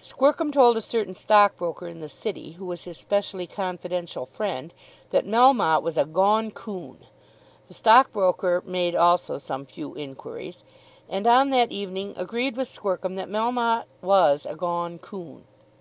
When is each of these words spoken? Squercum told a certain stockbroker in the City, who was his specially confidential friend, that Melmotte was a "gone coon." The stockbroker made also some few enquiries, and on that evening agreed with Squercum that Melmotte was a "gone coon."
Squercum 0.00 0.52
told 0.52 0.76
a 0.76 0.80
certain 0.80 1.14
stockbroker 1.16 1.88
in 1.88 1.98
the 1.98 2.08
City, 2.08 2.52
who 2.52 2.64
was 2.64 2.84
his 2.84 2.96
specially 2.96 3.48
confidential 3.48 4.26
friend, 4.26 4.72
that 5.10 5.26
Melmotte 5.26 5.82
was 5.82 5.96
a 5.96 6.04
"gone 6.04 6.52
coon." 6.52 7.04
The 7.66 7.74
stockbroker 7.74 8.62
made 8.64 8.94
also 8.94 9.38
some 9.38 9.64
few 9.64 9.96
enquiries, 9.96 10.62
and 11.08 11.26
on 11.26 11.50
that 11.50 11.72
evening 11.72 12.14
agreed 12.16 12.56
with 12.56 12.68
Squercum 12.72 13.16
that 13.16 13.28
Melmotte 13.28 13.86
was 14.00 14.46
a 14.46 14.54
"gone 14.54 15.00
coon." 15.00 15.46